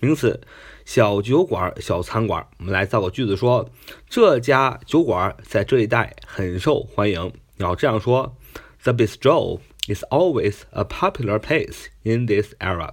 [0.00, 0.40] 名词，
[0.84, 2.46] 小酒馆、小餐馆。
[2.58, 3.70] 我们来造个句子，说
[4.08, 7.32] 这家酒馆在这一带很受欢迎。
[7.56, 8.36] 你要这样说：
[8.82, 12.92] The bistro is always a popular place in this area.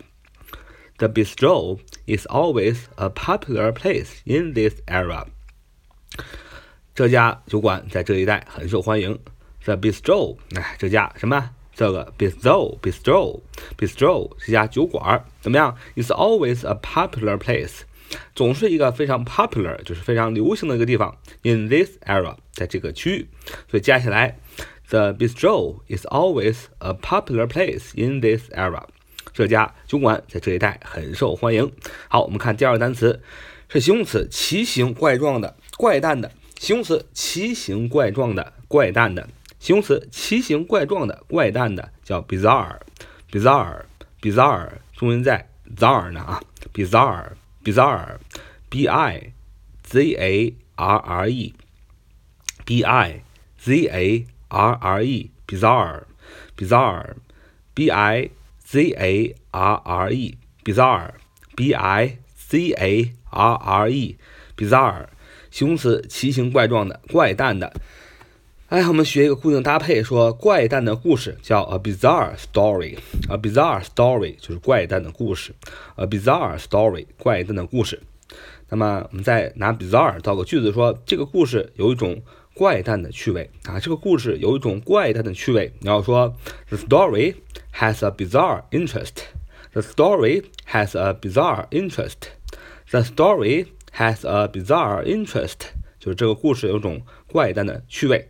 [0.97, 5.25] The bistro is always a popular place in this area.
[6.94, 9.18] 这家酒馆在这一带很受欢迎。
[9.64, 11.50] The bistro，哎，这家什么？
[11.74, 17.80] 这个 bistro，bistro，bistro 这家酒馆，怎么样？It's always a popular place，
[18.34, 21.16] 总是一个非常 popular，就是非常流行的一个地方。
[21.42, 23.28] In this area，在这个区域，
[23.70, 24.38] 所以加起来
[24.88, 28.82] ，The bistro is always a popular place in this area。
[29.32, 31.70] 这家酒馆在这一带很受欢迎。
[32.08, 33.22] 好，我们看第二个单词，
[33.68, 36.32] 是形容词，奇形怪状的，怪诞的。
[36.60, 39.26] 形容词奇形怪状的、怪诞的。
[39.58, 46.42] 形容词奇形怪状的、怪诞的叫 bizarre，bizarre，bizarre，中文在 zar 呢啊
[46.74, 49.32] ，bizarre，bizarre，b i
[49.82, 53.22] z a r r e，b i
[53.58, 58.30] z a r r e，bizarre，bizarre，b i
[58.66, 65.06] z a r r e，bizarre，b i z a r r e，bizarre。
[65.50, 67.72] 形容词奇形怪状的、怪诞的。
[68.68, 72.96] 哎，我们学一个固定搭配，说怪诞的故事叫 a bizarre story。
[73.28, 75.52] a bizarre story 就是怪诞的故事。
[75.96, 78.00] a bizarre story 怪诞的故事。
[78.68, 82.22] 那么我们再拿 bizarre 造个句子，说这个故事有一种
[82.54, 83.80] 怪诞的趣味啊。
[83.80, 85.72] 这个故事有一种怪诞的趣味。
[85.80, 86.36] 你要说
[86.68, 87.34] the story
[87.74, 89.24] has a bizarre interest。
[89.72, 92.28] the story has a bizarre interest。
[92.92, 98.27] the story Has a bizarre interest，就是这个故事有种怪诞的趣味。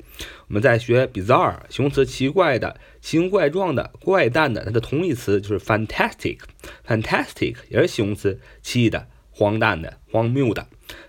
[0.48, 10.68] 我们在学 bizarre 形容词，奇怪的、奇形怪状的、怪诞的，它的同义词就是 fantastic，fantastic 也是形容词，奇异的、荒诞的、荒谬的。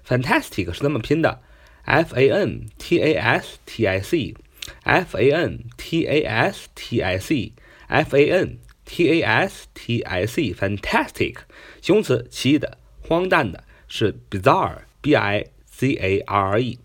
[0.08, 1.42] fantastic 是这么拼的，
[1.82, 7.18] f a n t a s t i c，f a n t a s t i
[7.18, 11.36] c，f a n t a s t i c，fantastic
[11.82, 13.64] 形容词，奇异的、荒诞的。
[13.91, 16.79] 是 bizarre，b i z a r r e，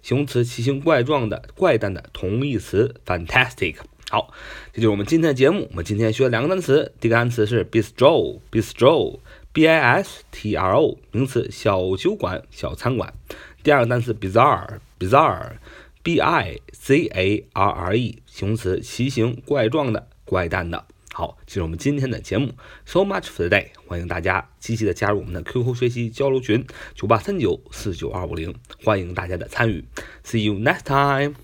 [0.00, 3.76] 形容词，奇形怪状的、怪诞的，同义词 fantastic。
[4.08, 4.32] 好，
[4.72, 5.68] 这就是我们今天的节目。
[5.70, 13.12] 我们今天学两个单词，第一个单词是 bistro，bistro，b i s t r o，名词，小酒馆、小餐馆。
[13.62, 20.86] 第二个单词 bizarre，bizarre，b i z a r r e，形容词，奇形怪状的、怪诞的。
[21.18, 22.52] 好，这是我们今天的节目
[22.84, 23.68] ，so much for today。
[23.86, 26.62] 欢迎大家积极的加入我们的 QQ 学习交流群
[26.94, 28.54] 九八三九四九二五零，
[28.84, 29.82] 欢迎大家的参与
[30.22, 31.34] ，see you next time。